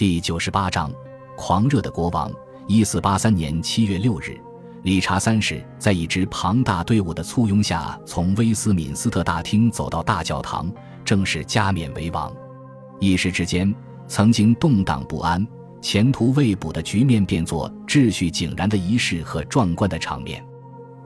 [0.00, 0.90] 第九十八章，
[1.36, 2.32] 狂热的国王。
[2.66, 4.34] 一四八三年七月六日，
[4.82, 10.72] 理查三世在一支庞大队伍的簇拥下，从威斯敏斯特大厅走到大教堂，
[11.04, 12.34] 正式加冕为王。
[12.98, 13.74] 一时之间，
[14.08, 15.46] 曾经动荡不安、
[15.82, 20.42] 前途未卜的局面变作秩序井然的仪式和壮观的场面。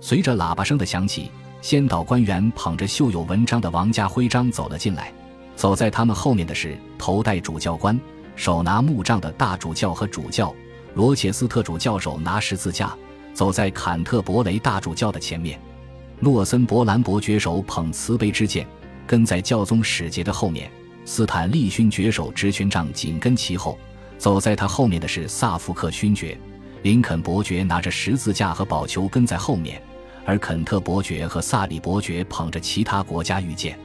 [0.00, 5.12] 随着喇叭声的响起，先导官员捧着绣有文章的王家徽章走了进来。
[5.56, 7.98] 走在他们后面的是头戴主教冠、
[8.36, 10.54] 手拿木杖的大主教和主教。
[10.94, 12.96] 罗切斯特主教手拿十字架，
[13.32, 15.60] 走在坎特伯雷大主教的前面。
[16.20, 18.66] 诺森伯兰伯爵手捧慈悲之剑，
[19.06, 20.70] 跟在教宗使节的后面。
[21.04, 23.76] 斯坦利勋爵手执权杖，紧跟其后。
[24.16, 26.38] 走在他后面的是萨福克勋爵。
[26.82, 29.82] 林肯伯爵拿着十字架和宝球跟在后面，
[30.24, 33.78] 而肯特伯爵和萨里伯爵捧着其他国家御剑。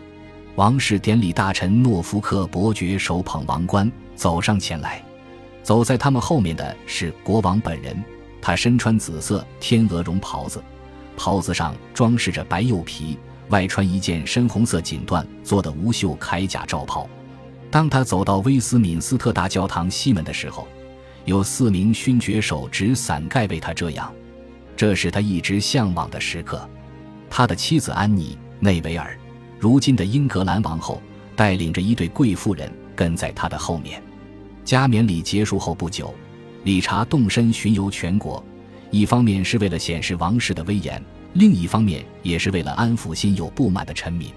[0.59, 5.01] 王室典礼大臣诺福克伯爵手捧王冠走上前来，
[5.63, 7.95] 走在他们后面的是国王本人，
[8.41, 10.61] 他身穿紫色天鹅绒袍子，
[11.15, 17.07] 袍子上装饰着白釉皮，外穿一件深红色锦缎做的无袖铠甲罩袍。
[17.71, 20.67] 当他走到威斯敏斯特大教堂西门的时候，
[21.23, 24.13] 有四名勋爵手执伞盖为他遮阳，
[24.75, 26.69] 这是他一直向往的时刻。
[27.29, 29.17] 他的妻子安妮内维尔。
[29.59, 31.01] 如今的英格兰王后
[31.35, 34.01] 带领着一对贵妇人跟在他的后面。
[34.63, 36.13] 加冕礼结束后不久，
[36.63, 38.43] 理查动身巡游全国，
[38.89, 44.29] 一方面是为了显示王室的威严，另一方面也是为了安抚心有不满的臣民，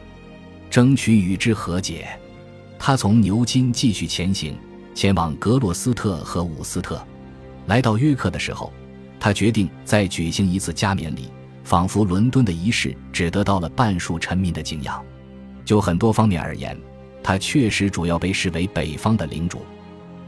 [0.68, 2.08] 争取与之和解。
[2.78, 4.56] 他从牛津继续前行，
[4.94, 7.00] 前往格洛斯特和伍斯特。
[7.66, 8.72] 来到约克的时候，
[9.20, 11.28] 他决定再举行一次加冕礼，
[11.64, 15.02] 仿佛伦敦的仪式只得到了半数臣民的敬仰。
[15.64, 16.76] 就很多方面而言，
[17.22, 19.62] 他确实主要被视为北方的领主。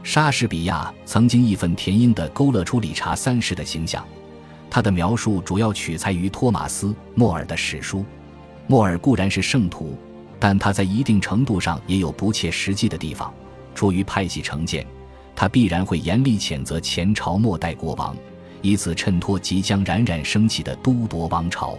[0.01, 4.05] 莎士比亚曾经义愤填膺地勾勒出理查三世的形象，
[4.69, 8.05] 他的描述主要取材于托马斯·莫尔的史书。
[8.67, 9.97] 莫尔固然是圣徒，
[10.39, 13.33] 但他在一定程度上也有不切实际的地方。
[13.73, 14.85] 出于派系成见，
[15.35, 18.15] 他必然会严厉谴责前朝末代国王，
[18.61, 21.77] 以此衬托即将冉冉升起的都铎王朝。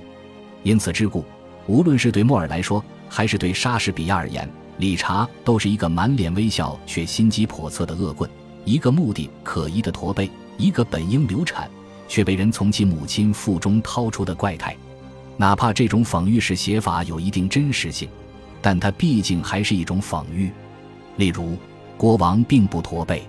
[0.63, 1.25] 因此之故，
[1.67, 4.49] 无论是对莫尔来说，还是对莎士比亚而言，
[4.79, 8.29] 理查都是一个满脸微笑却心机叵测的恶棍，
[8.65, 11.71] 一个目的可疑的驼背，一个本应流产
[12.09, 14.77] 却被人从其母亲腹中掏出的怪胎。
[15.37, 18.09] 哪怕这种讽喻式写法有一定真实性，
[18.63, 20.51] 但它毕竟还是一种讽喻。
[21.17, 21.57] 例如，
[21.97, 23.23] 国王并不驼背，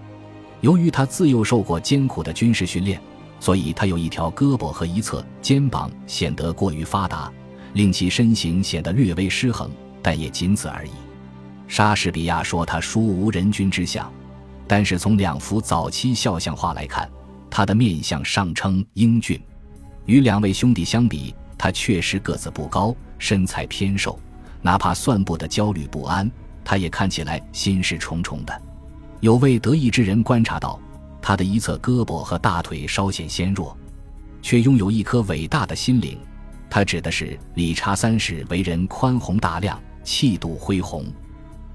[0.61, 2.99] 由于他自幼受过艰苦的军事训练，
[3.39, 7.31] 所以他有一条胳膊和一侧肩膀显得过于发达。
[7.73, 9.69] 令其身形显得略微失衡，
[10.01, 10.91] 但也仅此而已。
[11.67, 14.11] 莎士比亚说他殊无人君之相，
[14.65, 17.07] 但是从两幅早期肖像画来看，
[17.51, 19.39] 他的面相上称英俊。
[20.05, 24.17] 与两位兄弟相比，他确实个子不高，身材偏瘦。
[24.61, 26.31] 哪怕算不得焦虑不安，
[26.63, 28.61] 他也看起来心事重重的。
[29.19, 30.79] 有位得意之人观察到，
[31.21, 33.77] 他的一侧胳膊和大腿稍显纤弱，
[34.41, 36.17] 却拥有一颗伟大的心灵。
[36.69, 41.05] 他指的是理查三世为人宽宏大量、气度恢宏。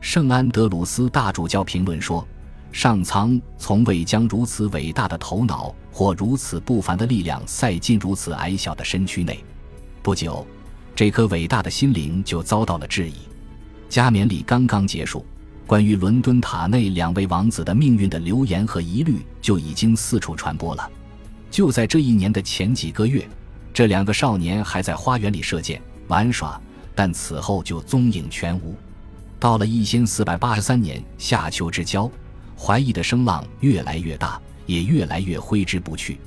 [0.01, 2.27] 圣安德鲁斯大主教评论说
[2.73, 9.43] ：“上苍从未将如此伟大的头脑或如此不凡的力量塞进如此矮小的身躯内。”
[10.03, 10.47] 不久，
[10.95, 13.15] 这颗伟大的心灵就遭到了质疑。
[13.89, 15.25] 加冕礼刚刚结束，
[15.72, 20.87] 关于伦敦塔内两位王子的命运的流言和疑虑就已经四处传播了。
[21.50, 23.27] 就在这一年的前几个月。
[23.72, 26.61] 这两个少年还在花园里射箭玩耍，
[26.94, 28.77] 但此后就踪影全无。
[29.41, 32.11] 到了一千四百八十三年夏秋之交，
[32.55, 36.19] 怀疑的声浪越来越大，也越来越挥之不去。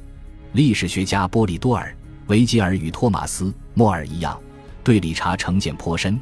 [0.54, 1.92] 历史学家波利多尔·
[2.30, 3.46] 维吉尔与托马斯·
[3.76, 4.36] 莫尔一样，
[4.84, 6.20] 对理查成见颇深。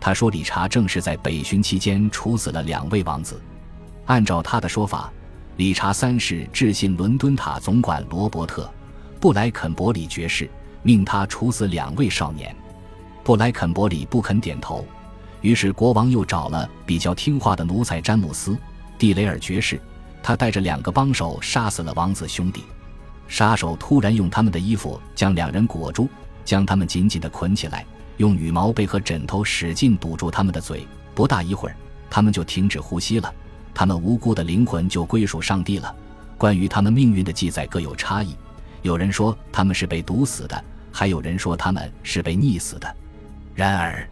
[0.00, 3.40] 他说，理查正是在北巡期间处死了两位王子。
[4.06, 5.12] 按照他的说法，
[5.56, 8.62] 理查三世致信伦敦塔总管罗伯特·
[9.20, 10.48] 布莱肯伯里爵士。
[10.82, 12.54] 命他处死两位少年，
[13.24, 14.86] 布莱肯伯里不肯点头，
[15.40, 18.52] 于是国王又找了比较听话的奴才詹姆斯·
[18.96, 19.80] 蒂雷尔爵士，
[20.22, 22.62] 他带着两个帮手杀死了王子兄弟。
[23.26, 26.08] 杀手突然用他们的衣服将两人裹住，
[26.44, 27.84] 将他们紧紧地捆起来，
[28.18, 30.86] 用羽毛被和枕头使劲堵住他们的嘴。
[31.14, 31.76] 不大一会儿，
[32.10, 33.32] 他们就停止呼吸了，
[33.74, 35.94] 他们无辜的灵魂就归属上帝了。
[36.36, 38.34] 关于他们命运的记载各有差异，
[38.82, 40.64] 有人说他们是被毒死的。
[40.92, 42.96] 还有人说他们是被溺死的，
[43.54, 44.08] 然而，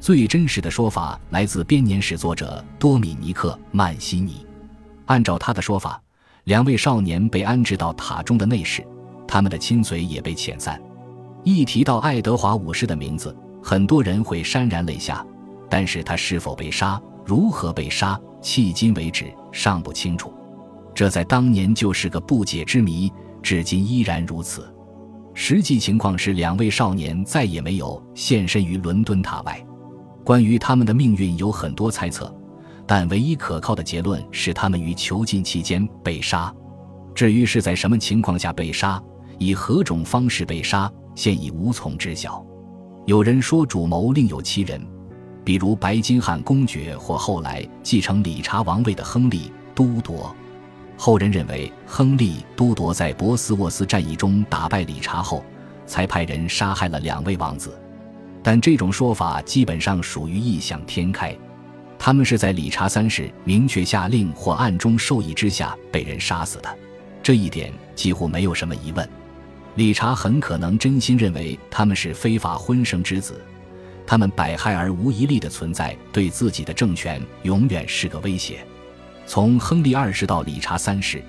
[0.00, 4.46] 最真实的说法来自编年史作者多米尼克·曼西尼。
[5.04, 6.00] 按照他的说法，
[6.44, 8.82] 两位少年被安置到塔中的内室，
[9.28, 10.80] 他们的亲随也被遣散。
[11.44, 15.24] 一提到爱德华五世的名字，很多人会潸然泪下。
[15.68, 20.32] 但是他是否被杀，如何被杀，迄今为止尚不清楚。
[20.94, 23.12] 这在当年就是个不解之谜，
[23.42, 24.72] 至今依然如此。
[25.34, 29.60] 实际情况是，两位少年再也没有现身于伦敦塔外。
[30.24, 32.32] 关于他们的命运有很多猜测，
[32.86, 36.54] 但唯一可靠的结论是他们于囚禁期间被杀。
[37.14, 39.02] 至于是在什么情况下被杀，
[39.38, 42.44] 以何种方式被杀，现已无从知晓。
[43.06, 44.80] 有人说主谋另有其人。
[45.44, 50.34] 比如白金汉公爵或后来继承理查王位的亨利都铎，
[50.96, 55.44] 后人认为亨利都铎在博斯沃斯战役中打败理查后，
[55.84, 57.78] 才派人杀害了两位王子，
[58.42, 61.36] 但这种说法基本上属于异想天开。
[61.98, 66.78] 他们是在理查三世明确下令或暗中授意之下被人杀死的，
[67.22, 69.06] 这一点几乎没有什么疑问。
[69.76, 73.40] 理查很可能真心认为他们是非法婚生之子。
[74.06, 78.64] 他们百害而无一利的存在，对自己的政权永远是个威胁。
[79.26, 81.22] 从亨利二世到理查三世，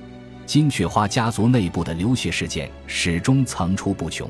[0.45, 4.29] 金雀花家族内部的流血事件始终层出不穷。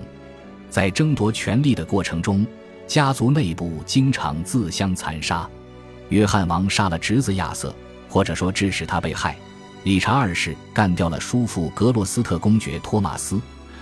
[0.69, 2.45] 在争夺权力的过程中，
[2.85, 5.49] 家族内部经常自相残杀。
[6.09, 7.73] 约翰王杀了侄子亚瑟，
[8.07, 9.33] 或者说致使他被害；
[9.83, 13.39] 理查二世干掉了叔父格罗斯特公爵托马斯；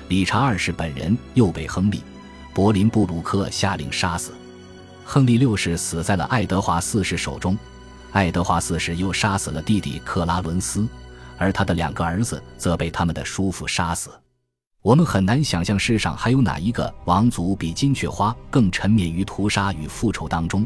[0.10, 1.98] 理查二世本人又被亨利·
[2.54, 4.32] 柏林布鲁克下令杀死。
[5.06, 7.58] 亨利六世死在了爱德华四世手中，
[8.12, 10.88] 爱德华四世又杀死了弟弟克拉伦斯，
[11.38, 14.10] 而他的两个儿子则被他们的叔父杀死。
[14.82, 20.66] 我们很难想象世上还有哪一个王族比金雀花更沉湎于屠杀与复仇当中，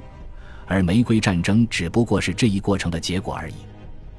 [0.65, 3.55] 而玫瑰战争只不过是这一过程的结果而已。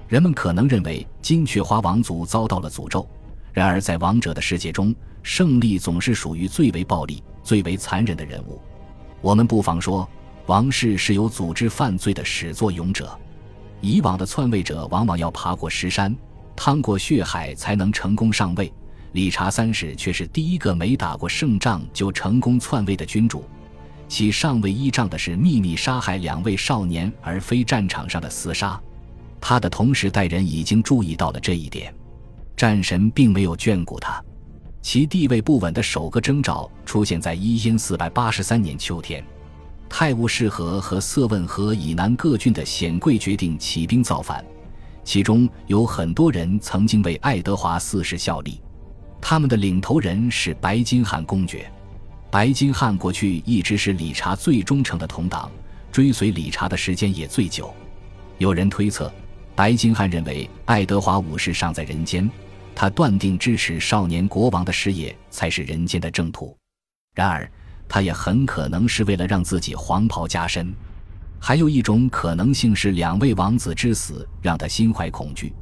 [0.06, 3.06] 人们可能认为金雀花王族遭到了诅咒，
[3.58, 8.62] 然而在王者的世界中，胜利总是属于最为暴力、最为残忍的人物。
[9.20, 10.08] 我们不妨说，
[10.46, 13.18] 王室是有组织犯罪的始作俑者。
[13.80, 16.16] 以往的篡位者往往要爬过石山，
[16.54, 18.72] 趟过血海才能成功上位。
[19.10, 23.44] 理查三世却是第一个没打过胜仗就成功篡位的君主。
[24.06, 28.80] 其上位依仗的是秘密杀害两位少年，而非战场上的厮杀。
[29.40, 31.92] 他的同时代人已经注意到了这一点，
[32.58, 34.20] 战神并没有眷顾他。
[34.82, 39.24] 其地位不稳的首个征兆出现在一因四百八十三年秋天，
[39.88, 44.44] 泰晤士河和瑟汶河以南各郡的显贵决定起兵造反，
[45.04, 48.60] 其中有很多人曾经为爱德华四世效力。
[49.20, 51.70] 他们的领头人是白金汉公爵。
[52.30, 55.50] 白金汉过去一直是理查最忠诚的同党，
[55.92, 57.72] 追随理查的时间也最久。
[58.38, 59.12] 有人推测，
[59.54, 62.28] 白金汉认为爱德华五世尚在人间。
[62.80, 66.56] 他断定支持少年国王的事业才是人间的正途，
[67.12, 67.50] 然而
[67.88, 70.72] 他也很可能是为了让自己黄袍加身。
[71.40, 75.52] 还有一种可能性是两位王子之死让他心怀恐惧，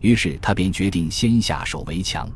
[0.00, 2.28] 于是他便决定先下手为强。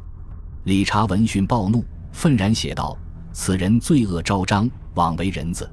[0.62, 2.96] 理查闻讯暴怒，愤然写道
[3.34, 5.68] ：“此人罪恶昭彰，枉为人子。”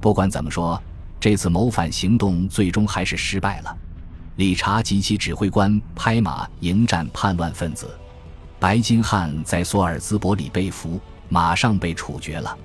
[0.00, 0.82] 不管怎么说，
[1.20, 3.78] 这次谋反行动最终还是失败了。
[4.38, 7.90] 理查及其指挥官拍马迎战叛乱分子，
[8.60, 12.56] 白金汉在索尔兹伯里被俘，马上被处决了。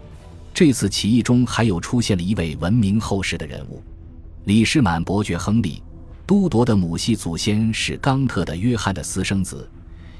[0.53, 3.81] 这次起义中还有出现了一位闻名后世的人物——
[4.45, 5.81] 李士满伯爵亨利
[6.27, 9.67] 都铎的母系祖先是冈特的约翰的私生子，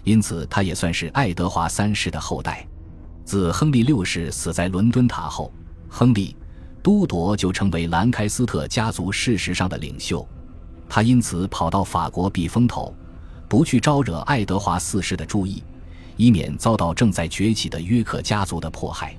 [0.03, 2.65] 因此他也算是爱德华三世的后代。
[3.23, 5.53] 自亨利六世死在伦敦塔后，
[5.87, 6.35] 亨利
[6.81, 10.27] 都铎就成为兰开斯特家族事实上的领袖。
[10.95, 12.93] 他因此跑到法国避风头，
[13.49, 15.63] 不去招惹爱德华四世的注意，
[16.17, 19.17] 以免遭到正在崛起的约克家族的迫害。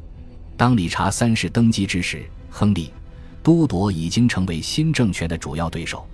[0.56, 2.92] 当理查三世登基之时，亨利
[3.42, 6.06] 都铎已经成为新政权的主要对手，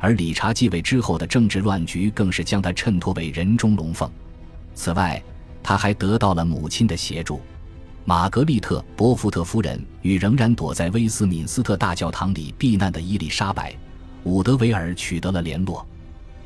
[0.00, 4.10] 而理查继位之后的政治乱局更是将他衬托为人中龙凤。
[4.74, 5.22] 此外，
[5.62, 7.40] 他还得到了母亲的协助，
[8.04, 13.72] 玛格丽特·波福特夫人与仍然躲在威斯敏斯特大教堂里避难的伊丽莎白。
[14.26, 15.86] 伍德维尔取得了联络，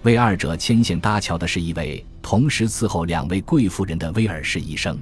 [0.03, 4.99] 为二者牵线搭桥的是一位同时伺候两位贵妇人的威尔士医生。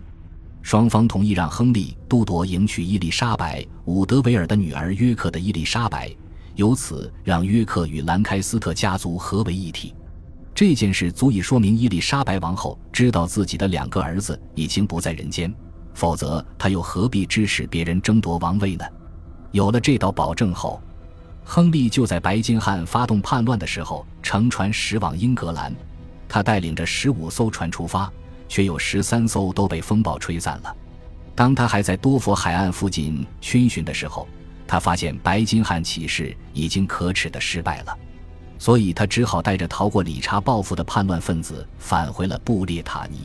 [0.62, 6.08] 双方同意让亨利都铎迎娶伊丽莎白·伍德维尔的女儿约克的伊丽莎白，
[6.54, 9.92] 由此让约克与兰开斯特家族合为一体。
[10.54, 15.52] 这件事足以说明伊丽莎白王后知道自己的两个儿子已经不在人间，
[15.94, 18.85] 否则她又何必支持别人争夺王位呢？
[19.50, 20.80] 有了这道保证后。
[21.50, 25.75] 亨利就在白金汉发动叛乱的时候乘船驶往英格兰，
[26.28, 28.12] 他带领着十五艘船出发，
[28.50, 30.76] 却有十三艘都被风暴吹散了。
[31.35, 34.28] 当他还在多佛海岸附近逡巡的时候，
[34.67, 37.99] 他发现白金汉起事已经可耻的失败了，
[38.59, 43.21] 所以他只好带着逃过理查报复的叛乱分子返回了布列塔尼。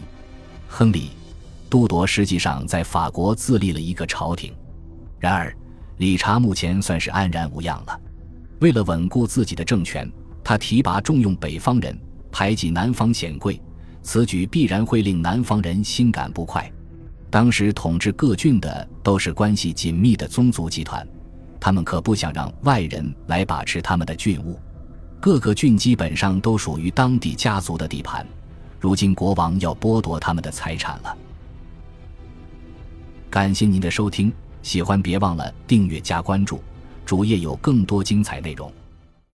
[0.69, 1.07] 亨利·
[1.69, 4.55] 都铎实际上在法国自立了一个朝廷，
[5.19, 5.53] 然而
[5.97, 7.99] 理查目前算是安然无恙了。
[8.63, 10.09] 为了稳固自己的政权，
[10.41, 11.99] 他提拔重用北方人，
[12.31, 13.61] 排挤南方显贵，
[14.01, 16.71] 此举必然会令南方人心感不快。
[17.29, 21.05] 当时统治各郡的都是关系紧密的宗族集团。
[21.59, 24.57] 他们可不想让外人来把持他们的郡务，
[25.19, 28.25] 各个郡基本上都属于当地家族的地盘。
[28.79, 31.17] 如今国王要剥夺他们的财产了。
[33.29, 36.63] 感谢您的收听，喜欢别忘了订阅加关注，
[37.05, 38.71] 主页有更多精彩内容。